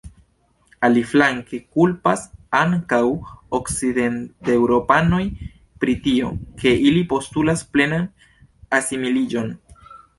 [0.87, 2.23] Aliflanke, kulpas
[2.61, 3.03] ankaŭ
[3.59, 5.23] okcidenteŭropanoj
[5.85, 8.13] pri tio, ke ili postulas plenan
[8.83, 9.59] asimiliĝon.